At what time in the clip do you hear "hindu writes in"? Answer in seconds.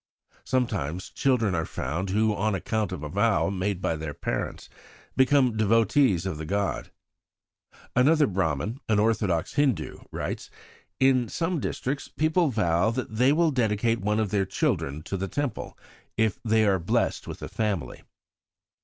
9.53-11.29